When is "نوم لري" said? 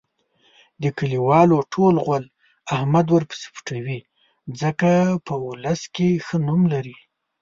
6.47-6.97